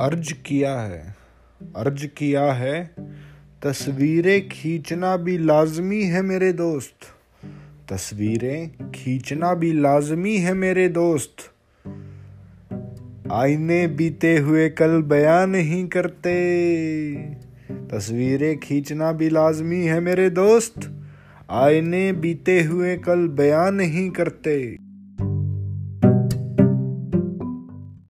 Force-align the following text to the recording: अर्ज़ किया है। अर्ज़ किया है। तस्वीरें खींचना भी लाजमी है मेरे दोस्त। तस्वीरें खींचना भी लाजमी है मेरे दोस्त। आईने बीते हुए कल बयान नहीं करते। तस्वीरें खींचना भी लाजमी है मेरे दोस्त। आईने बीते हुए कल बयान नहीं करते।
अर्ज़ 0.00 0.32
किया 0.32 0.80
है। 0.80 1.14
अर्ज़ 1.76 2.06
किया 2.06 2.52
है। 2.52 2.94
तस्वीरें 3.62 4.48
खींचना 4.48 5.16
भी 5.16 5.38
लाजमी 5.38 6.02
है 6.02 6.22
मेरे 6.22 6.52
दोस्त। 6.52 6.94
तस्वीरें 7.92 8.90
खींचना 8.90 9.54
भी 9.54 9.72
लाजमी 9.72 10.36
है 10.36 10.54
मेरे 10.54 10.88
दोस्त। 10.88 11.36
आईने 13.32 13.86
बीते 13.86 14.36
हुए 14.36 14.68
कल 14.68 15.02
बयान 15.02 15.50
नहीं 15.50 15.88
करते। 15.88 17.14
तस्वीरें 17.72 18.58
खींचना 18.58 19.12
भी 19.12 19.30
लाजमी 19.30 19.84
है 19.86 20.00
मेरे 20.00 20.30
दोस्त। 20.30 21.04
आईने 21.50 22.12
बीते 22.12 22.62
हुए 22.62 22.96
कल 22.96 23.28
बयान 23.28 23.74
नहीं 23.74 24.10
करते। 24.10 24.76